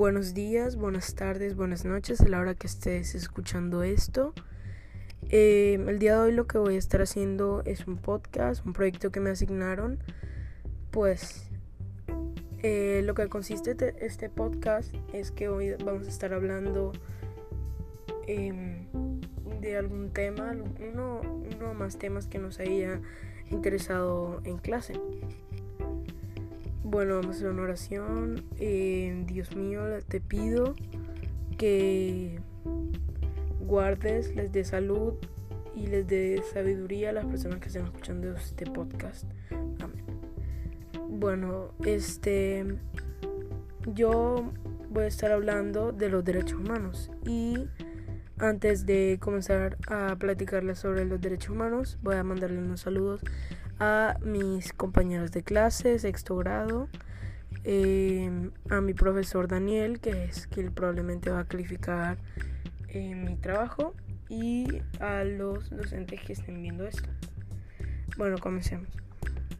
[0.00, 4.32] Buenos días, buenas tardes, buenas noches a la hora que estés escuchando esto.
[5.28, 8.72] Eh, el día de hoy lo que voy a estar haciendo es un podcast, un
[8.72, 9.98] proyecto que me asignaron.
[10.90, 11.50] Pues
[12.62, 16.92] eh, lo que consiste este podcast es que hoy vamos a estar hablando
[18.26, 18.86] em,
[19.60, 21.20] de algún tema, uno,
[21.54, 23.02] uno más temas que nos haya
[23.50, 24.94] interesado en clase.
[26.82, 28.44] Bueno, vamos a hacer una oración.
[28.58, 30.74] Eh, Dios mío, te pido
[31.58, 32.40] que
[33.60, 35.14] guardes, les dé salud
[35.76, 39.24] y les dé sabiduría a las personas que estén escuchando este podcast.
[39.50, 40.04] Amén.
[41.08, 42.64] Bueno, este
[43.94, 44.50] yo
[44.88, 47.68] voy a estar hablando de los derechos humanos y
[48.38, 53.20] antes de comenzar a platicarles sobre los derechos humanos, voy a mandarle unos saludos
[53.80, 56.88] a mis compañeros de clase, sexto grado,
[57.64, 62.18] em, a mi profesor Daniel, que es quien probablemente va a calificar
[62.88, 63.94] en mi trabajo,
[64.30, 67.10] y a los docentes que estén viendo esto.
[68.16, 68.88] Bueno, comencemos.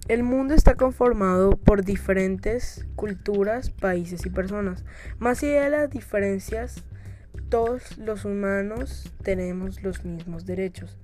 [0.09, 4.84] El mundo está conformado por diferentes culturas, países y personas.
[5.19, 6.84] Más allá de las diferencias,
[7.49, 10.97] todos los humanos tenemos los mismos derechos.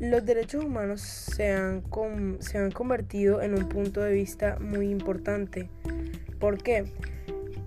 [0.00, 1.84] Los derechos humanos se han,
[2.40, 5.70] se han convertido en un punto de vista muy importante.
[6.40, 6.84] ¿Por qué?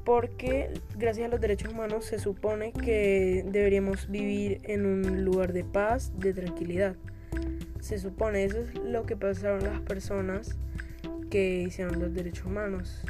[0.03, 5.63] Porque gracias a los derechos humanos se supone que deberíamos vivir en un lugar de
[5.63, 6.95] paz, de tranquilidad.
[7.79, 10.57] Se supone, eso es lo que pasaron las personas
[11.29, 13.03] que hicieron los derechos humanos.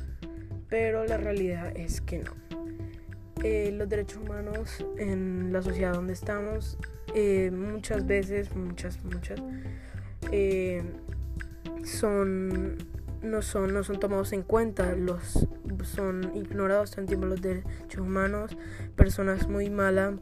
[0.70, 2.47] Pero la realidad es que no.
[3.44, 6.78] Eh, los derechos humanos en la sociedad donde estamos
[7.14, 9.40] eh, muchas veces, muchas, muchas,
[10.32, 10.84] eh,
[11.84, 12.78] son,
[13.22, 15.48] no, son, no son tomados en cuenta, los,
[15.84, 18.58] son ignorados tiempo los derechos humanos,
[18.96, 20.16] personas muy malas,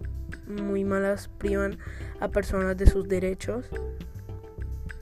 [0.48, 1.78] muy malas privan
[2.20, 3.66] a personas de sus derechos.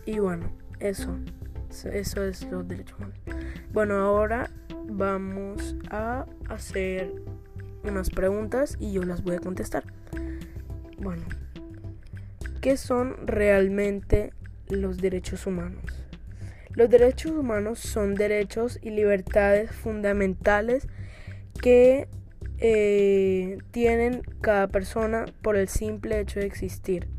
[0.05, 1.17] Y bueno, eso,
[1.91, 3.17] eso es los derechos humanos.
[3.71, 4.51] Bueno, ahora
[4.87, 7.11] vamos a hacer
[7.83, 9.83] unas preguntas y yo las voy a contestar.
[10.99, 11.23] Bueno,
[12.63, 14.31] ¿Qué son realmente
[14.69, 15.83] los derechos humanos?
[16.75, 20.87] Los derechos humanos son derechos y libertades fundamentales
[21.61, 22.07] que
[22.59, 27.09] eh, tienen cada persona por el simple hecho de existir.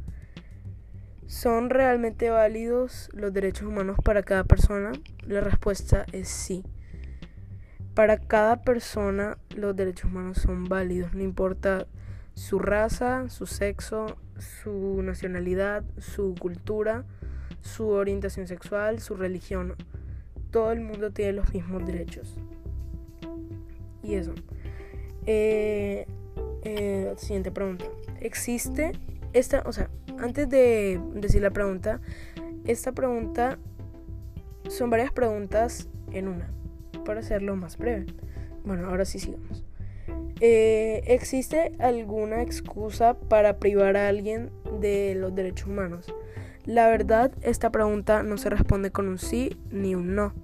[1.27, 4.93] ¿Son realmente válidos los derechos humanos para cada persona?
[5.27, 6.65] La respuesta es sí.
[7.95, 11.87] Para cada persona los derechos humanos son válidos, no importa
[12.35, 17.05] su raza, su sexo, su nacionalidad, su cultura,
[17.61, 19.75] su orientación sexual, su religión.
[20.51, 22.37] Todo el mundo tiene los mismos derechos.
[24.03, 24.35] Y eso.
[25.27, 26.07] Eh,
[26.63, 27.85] eh, siguiente pregunta.
[28.21, 28.93] ¿Existe
[29.33, 29.89] esta, o sea,
[30.19, 32.01] antes de decir la pregunta,
[32.65, 33.59] esta pregunta
[34.69, 36.51] son varias preguntas en una,
[37.05, 38.07] para hacerlo más breve.
[38.65, 39.65] Bueno, ahora sí sigamos.
[40.41, 44.51] Eh, ¿Existe alguna excusa para privar a alguien
[44.81, 46.13] de los derechos humanos?
[46.67, 50.35] La verdad, esta pregunta no se responde con un sí ni un no.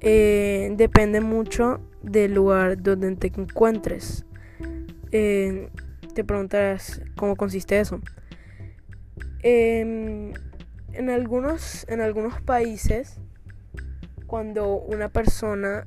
[0.00, 4.26] Eh, depende mucho del lugar donde te encuentres.
[5.10, 5.70] Eh,
[6.14, 8.00] te preguntarás cómo consiste eso.
[9.42, 10.32] Em,
[10.92, 13.20] en, algunos, en algunos países,
[14.26, 15.86] cuando una persona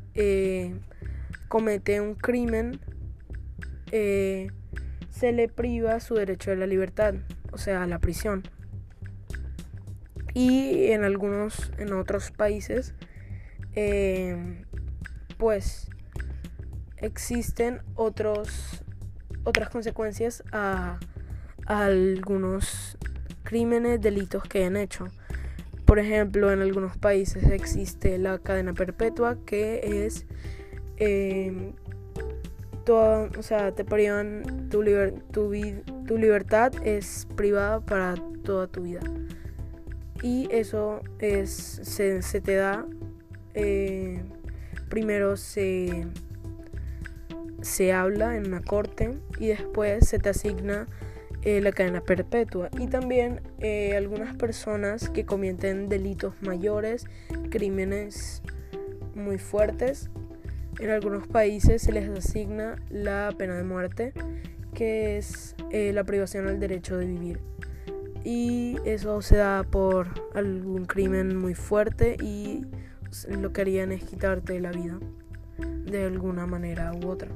[1.48, 2.80] comete un crimen,
[3.92, 4.52] eh,
[5.10, 7.16] se le priva su derecho a la libertad,
[7.52, 8.44] o sea, a la prisión.
[10.34, 12.94] Y en algunos, en otros países,
[13.76, 14.64] eh,
[15.38, 15.90] pues
[16.98, 18.84] existen otros,
[19.44, 21.00] otras consecuencias a,
[21.66, 22.98] algunos
[23.44, 25.08] crímenes, delitos que han hecho.
[25.90, 30.28] Por ejemplo, en algunos países existe la cadena perpetua, que es
[30.98, 31.74] eh,
[32.88, 34.84] o sea, te privan tu,
[35.32, 38.14] tu, libertad es privada para
[38.44, 39.00] toda tu vida.
[40.22, 42.86] Y eso es, se, te da,
[43.56, 44.22] eh,
[44.90, 46.06] primero se,
[47.64, 50.86] se habla en una corte y después se te asigna
[51.44, 52.70] eh, la cadena perpetua.
[52.78, 57.06] Y también eh, algunas personas que cometen delitos mayores,
[57.50, 58.42] crímenes
[59.16, 60.10] muy fuertes,
[60.80, 64.14] en algunos países se les asigna la pena de muerte,
[64.74, 67.40] que es eh, la privación del derecho de vivir.
[68.24, 72.66] Y eso se da por algún crimen muy fuerte y
[73.30, 75.00] lo que harían es quitarte la vida
[75.58, 77.30] de alguna manera u otra.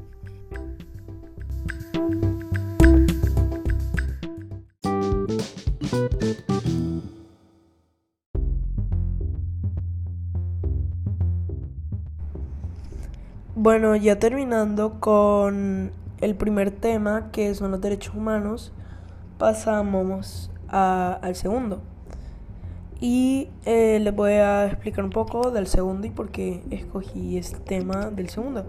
[13.63, 18.73] Bueno, ya terminando con el primer tema, que son los derechos humanos,
[19.37, 21.79] pasamos al segundo.
[22.99, 27.57] Y eh, les voy a explicar un poco del segundo y por qué escogí este
[27.59, 28.65] tema del segundo.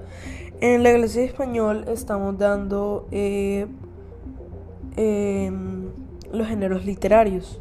[0.61, 3.67] En la iglesia de español estamos dando eh,
[4.95, 5.89] em,
[6.33, 7.61] los géneros literarios.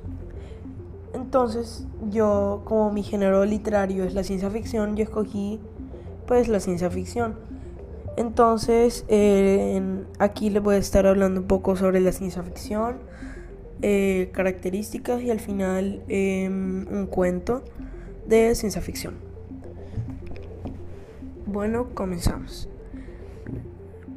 [1.15, 5.59] Entonces, yo, como mi género literario es la ciencia ficción, yo escogí
[6.27, 7.35] pues la ciencia ficción.
[8.15, 9.81] Entonces, eh,
[10.19, 12.97] aquí les voy a estar hablando un poco sobre la ciencia ficción,
[13.81, 17.63] eh, características y al final em, un cuento
[18.27, 19.15] de ciencia ficción.
[21.45, 22.69] Bueno, comenzamos.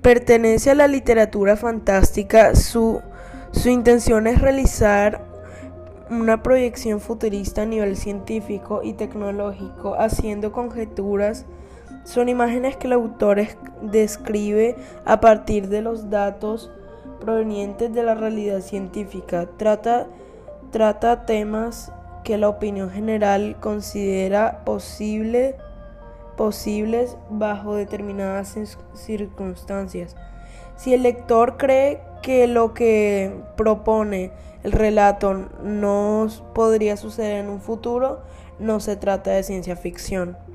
[0.03, 2.55] Pertenece a la literatura fantástica.
[2.55, 3.01] Su,
[3.51, 5.25] su intención es realizar
[6.11, 11.47] una proyección futurista a nivel científico y tecnológico, haciendo conjeturas
[12.07, 13.41] son imágenes que el autor
[13.83, 16.71] describe a partir de los datos
[17.21, 19.49] provenientes de la realidad científica.
[19.57, 20.07] Trata,
[20.71, 21.93] trata temas
[22.23, 25.57] que la opinión general considera posible,
[26.37, 28.57] posibles bajo determinadas
[28.95, 30.15] circunstancias.
[30.77, 34.31] Si el lector cree que lo que propone
[34.63, 38.23] el relato no podría suceder en un futuro,
[38.61, 40.46] no se trata de ciencia ficción.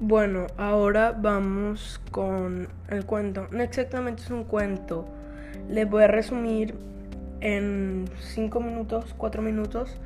[0.00, 3.46] Bueno, ahora vamos con el cuento.
[3.52, 5.04] No exactamente es un cuento.
[5.68, 6.74] Les voy a resumir
[7.40, 10.00] en 5 minutos, 4 minutos,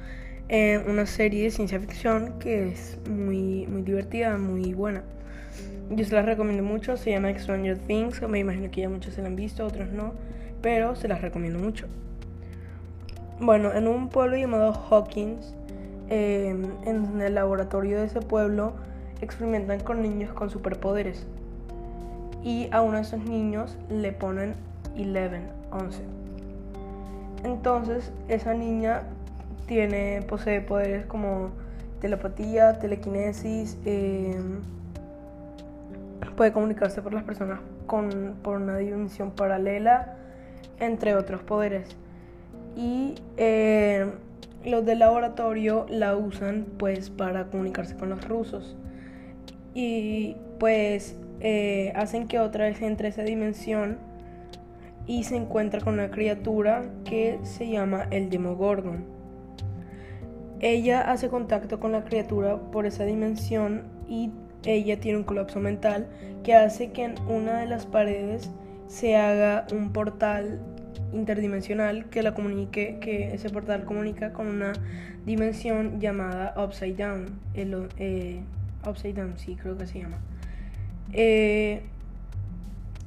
[0.49, 5.05] en una serie de ciencia ficción que es muy, muy divertida, muy buena.
[5.89, 9.23] Yo se las recomiendo mucho, se llama Stranger Things, me imagino que ya muchos se
[9.23, 10.13] la han visto, otros no,
[10.61, 11.87] pero se las recomiendo mucho.
[13.41, 15.55] Bueno, en un pueblo llamado Hawkins,
[16.11, 16.55] eh,
[16.85, 18.75] en el laboratorio de ese pueblo,
[19.21, 21.27] experimentan con niños con superpoderes.
[22.43, 24.55] Y a uno de esos niños le ponen
[24.97, 25.41] 11,
[25.73, 26.03] 11.
[27.45, 29.03] Entonces, esa niña
[29.67, 31.51] tiene, posee poderes como
[32.01, 34.61] telepatía, telequinesis, em,
[36.37, 40.17] puede comunicarse por las personas con, por una dimensión paralela,
[40.79, 41.89] entre otros poderes.
[42.77, 44.13] Y em,
[44.65, 48.77] los del laboratorio la usan pues para comunicarse con los rusos
[49.81, 53.99] y pues eh, hacen que otra vez entre esa dimensión
[55.07, 59.05] y se encuentra con una criatura que se llama el Demogorgon.
[60.59, 64.33] Ella hace contacto con la criatura por esa dimensión y
[64.65, 66.09] ella tiene un colapso mental
[66.43, 68.51] que hace que en una de las paredes
[68.89, 70.59] se haga un portal
[71.13, 74.73] interdimensional que la comunique, que ese portal comunica con una
[75.25, 78.41] dimensión llamada Upside Down, eh,
[78.89, 80.19] Upside Down, sí, creo que se llama.
[81.13, 81.83] Eh,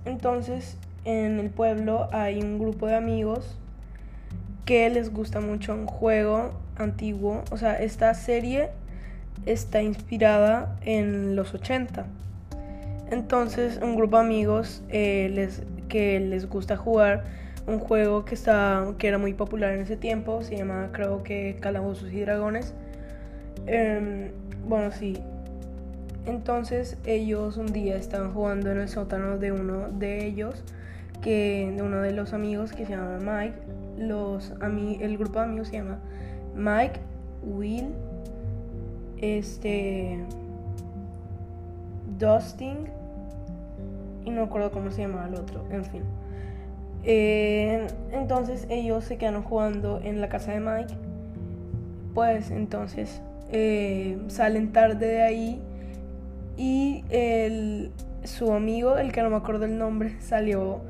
[0.06, 3.58] entonces, en el pueblo hay un grupo de amigos
[4.66, 7.44] que les gusta mucho un juego antiguo.
[7.52, 8.70] O sea, esta serie
[9.46, 12.06] está inspirada en los 80.
[13.10, 17.26] Entonces, un grupo de amigos eh, les, que les gusta jugar
[17.68, 21.58] un juego que, está, que era muy popular en ese tiempo, se llama creo que
[21.60, 22.74] Calabozos y Dragones.
[23.68, 24.32] Em,
[24.68, 25.18] bueno, sí,
[26.25, 30.63] entonces ellos un día estaban jugando en el sótano de uno de ellos,
[31.22, 33.58] que de uno de los amigos que se llama Mike.
[33.98, 34.54] Los
[35.00, 36.00] el grupo de amigos se llama
[36.56, 37.00] Mike,
[37.44, 37.90] Will,
[39.18, 40.20] este,
[42.20, 42.88] Dustin
[44.25, 46.04] y no recuerdo cómo se llamaba el otro, en fin.
[47.04, 50.94] Eh, entonces ellos se quedaron jugando en la casa de Mike.
[52.13, 55.62] Pues entonces eh, salen tarde de ahí
[56.62, 57.91] y el,
[58.24, 60.82] su amigo, el que no me acuerdo el nombre, salió,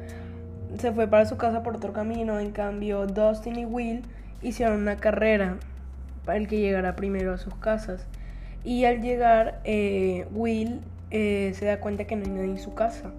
[0.78, 2.42] se fue para su casa por otro camino.
[2.42, 4.02] En cambio, Dustin y Will
[4.42, 5.56] hicieron una carrera
[6.26, 8.06] para el que llegara primero a sus casas.
[8.66, 12.74] Y al llegar, eh, Will eh, se da cuenta que no hay nadie en su
[12.74, 13.14] casa.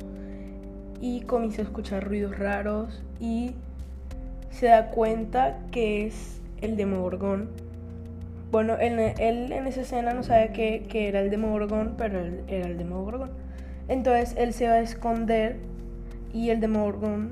[1.00, 3.52] Y comienza a escuchar ruidos raros y
[4.50, 7.48] se da cuenta que es el Demogorgon
[8.52, 12.76] bueno, él, en esa escena no sabe que, era el Demogorgon, pero él era el
[12.76, 13.30] Demogorgon.
[13.88, 15.56] Entonces él se va a esconder
[16.34, 17.30] y el Demogorgon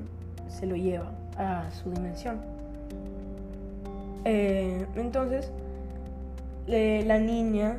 [0.49, 2.41] se lo lleva a su dimensión.
[4.25, 5.51] Eh, entonces,
[6.65, 7.77] la niña...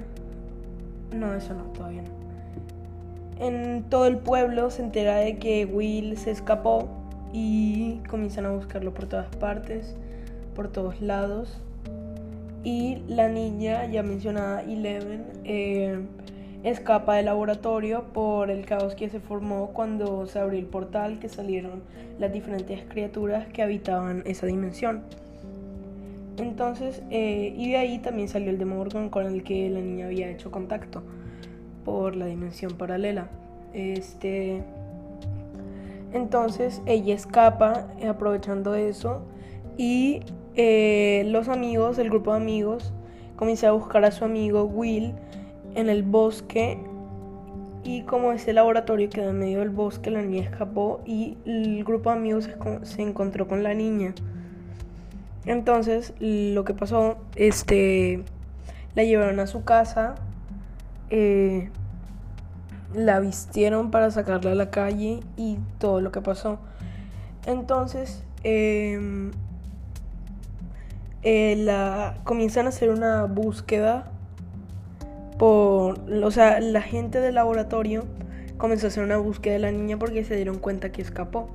[1.12, 3.44] No, eso no, todavía no.
[3.44, 6.88] En todo el pueblo se entera de que Will se escapó
[7.32, 9.96] y comienzan a buscarlo por todas partes,
[10.54, 11.60] por todos lados.
[12.64, 16.00] Y la niña, ya mencionada Eleven, eh,
[16.62, 21.28] escapa del laboratorio por el caos que se formó cuando se abrió el portal que
[21.28, 21.82] salieron
[22.18, 25.02] las diferentes criaturas que habitaban esa dimensión.
[26.38, 30.30] Entonces, eh, y de ahí también salió el Demogorgon con el que la niña había
[30.30, 31.02] hecho contacto
[31.84, 33.28] por la dimensión paralela.
[33.74, 34.62] Este,
[36.12, 39.22] entonces ella escapa eh, aprovechando eso
[39.76, 40.20] y
[40.56, 42.92] eh, los amigos, el grupo de amigos,
[43.36, 45.14] comienza a buscar a su amigo Will
[45.74, 46.78] en el bosque
[47.84, 52.10] y como ese laboratorio quedó en medio del bosque, la niña escapó y el grupo
[52.10, 52.48] de amigos
[52.82, 54.14] se encontró con la niña.
[55.44, 58.22] Entonces, lo que pasó, este,
[58.94, 60.14] la llevaron a su casa,
[61.10, 61.70] eh,
[62.94, 66.58] la vistieron para sacarla a la calle y todo lo que pasó.
[67.46, 69.32] Entonces, em,
[71.24, 74.10] eh, la, comienzan a hacer una búsqueda
[75.38, 78.04] por, o sea, la gente del laboratorio
[78.58, 81.48] comenzó a hacer una búsqueda de la niña porque se dieron cuenta que escapó.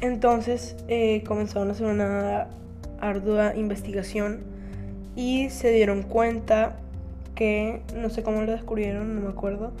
[0.00, 2.48] Entonces eh, comenzaron a hacer una
[3.00, 4.42] ardua investigación
[5.16, 6.76] y se dieron cuenta
[7.34, 9.72] que, no sé cómo lo descubrieron, no me acuerdo,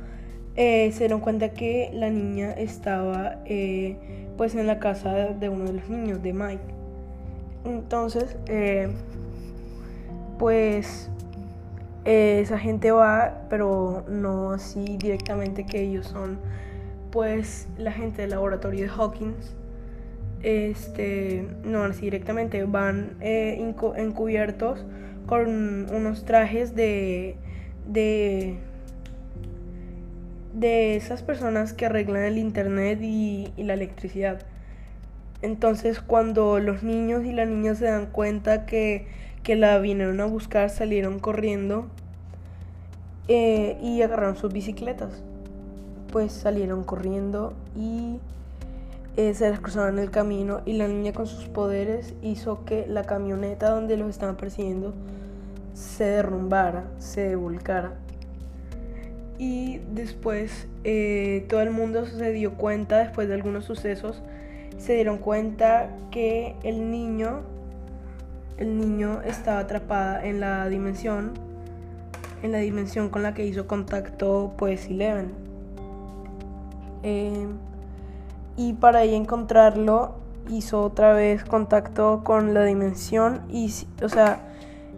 [0.56, 3.38] eh, se dieron cuenta que la niña estaba
[4.36, 6.73] pues en la casa de uno de los niños, de Mike.
[7.64, 8.90] Entonces, eh,
[10.38, 11.10] pues
[12.04, 16.38] esa gente va, pero no así directamente que ellos son
[17.10, 19.54] pues la gente del laboratorio de Hawkins
[20.44, 23.56] este, no así directamente, van eh,
[23.96, 24.84] encubiertos
[25.26, 27.36] con unos trajes de,
[27.88, 28.58] de,
[30.52, 34.42] de esas personas que arreglan el internet y, la electricidad.
[35.44, 39.06] Entonces cuando los niños y las niñas se dan cuenta que,
[39.42, 41.86] que la vinieron a buscar, salieron corriendo
[43.28, 45.22] eh, y agarraron sus bicicletas.
[46.10, 48.20] Pues salieron corriendo y
[49.18, 53.04] eh, se les cruzaron el camino y la niña con sus poderes hizo que la
[53.04, 54.94] camioneta donde los estaban persiguiendo
[55.74, 57.92] se derrumbara, se volcara.
[59.36, 64.22] Y después eh, todo el mundo se dio cuenta, después de algunos sucesos,
[64.78, 67.42] se dieron cuenta que el niño,
[68.56, 71.32] el niño estaba atrapada en la dimensión,
[72.42, 75.32] en la dimensión con la que hizo contacto pues Eleven.
[77.02, 77.46] Eh,
[78.56, 80.16] y para ella encontrarlo
[80.48, 84.40] hizo otra vez contacto con la dimensión y o sea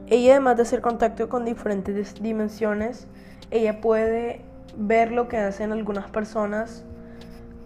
[0.08, 3.06] ella además de hacer contacto con diferentes dimensiones
[3.50, 4.40] ella puede
[4.76, 6.84] ver lo que hacen algunas personas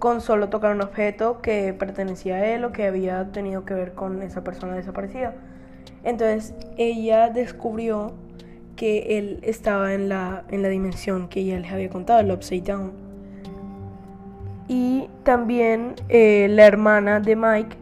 [0.01, 3.93] con solo tocar un objeto que pertenecía a él o que había tenido que ver
[3.93, 5.35] con esa persona desaparecida
[6.03, 8.13] entonces ella descubrió
[8.77, 12.63] que él estaba en la, en la dimensión que ella les había contado, el Upside
[12.63, 12.93] Down.
[14.69, 17.77] Y también eh, la hermana de Mike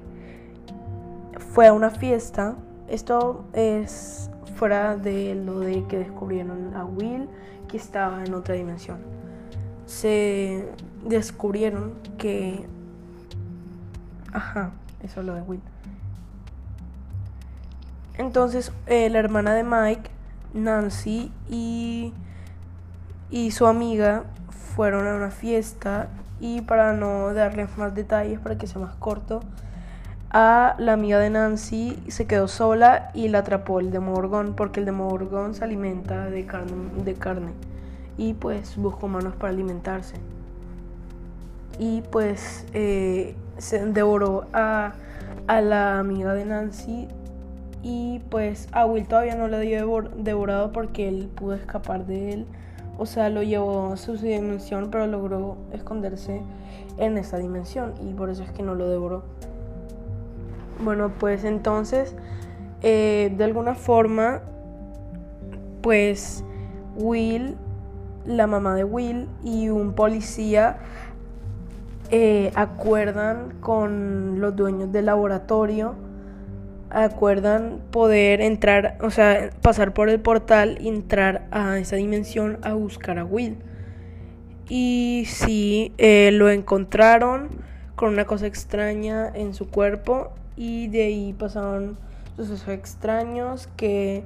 [1.53, 2.57] fue a una fiesta.
[2.89, 7.29] Esto es fuera de lo de que descubrieron a Will,
[7.69, 8.97] que estaba en otra dimensión.
[9.87, 10.65] Se
[11.05, 12.67] descubrieron que...
[14.33, 15.61] Ajá, eso es lo de Will.
[18.19, 20.11] Entonces, eh, la hermana de Mike,
[20.52, 22.12] Nancy y,
[23.31, 24.25] y su amiga
[24.75, 26.09] fueron a una fiesta
[26.40, 29.40] y para no darles más detalles, para que sea más corto,
[30.31, 34.87] a la amiga de Nancy se quedó sola y la atrapó el Demogorgon porque el
[34.87, 37.52] Demogorgon se alimenta de carne, de carne
[38.19, 40.17] y pues busca humanos para alimentarse.
[41.78, 44.94] Y pues eh, se devoró a,
[45.47, 47.08] a la amiga de Nancy
[47.82, 52.47] y pues a Will todavía no le dio devorado porque él pudo escapar de él
[52.99, 56.42] o sea, lo llevó a su dimensión, pero logró esconderse
[56.99, 59.23] en esa dimensión y por eso es que no lo devoró.
[60.82, 62.16] Bueno, pues entonces,
[62.82, 64.40] eh, de alguna forma,
[65.80, 66.42] pues
[66.97, 67.56] Will,
[68.26, 70.78] la mamá de Will y un policía
[72.11, 75.95] eh, acuerdan con los dueños del laboratorio
[76.91, 82.75] acuerdan poder entrar, o sea, pasar por el portal y entrar a esa dimensión a
[82.75, 83.59] buscar a Will.
[84.69, 87.49] Y sí, eh, lo encontraron
[87.95, 91.99] con una cosa extraña en su cuerpo y de ahí pasaron
[92.37, 94.25] sucesos extraños que,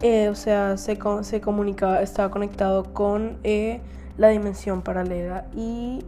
[0.00, 3.38] eh, o sea, se, se comunicaba, estaba conectado con
[4.16, 6.04] la dimensión paralela y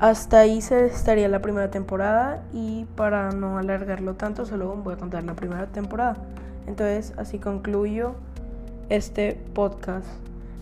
[0.00, 4.96] hasta ahí se estaría la primera temporada y para no alargarlo tanto solo voy a
[4.96, 6.16] contar la primera temporada.
[6.66, 8.14] Entonces así concluyo
[8.88, 10.06] este podcast.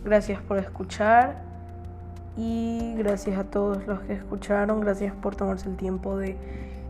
[0.04, 1.37] Gracias por escuchar
[2.37, 4.80] y gracias a todos los que escucharon.
[4.80, 6.37] Gracias por tomarse el tiempo de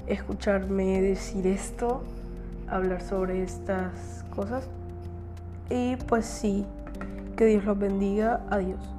[0.07, 2.02] escucharme decir esto,
[2.67, 4.71] hablar sobre estas cosas.
[5.69, 6.64] Y pues sí,
[7.37, 8.40] que Dios los bendiga.
[8.49, 8.98] Adiós.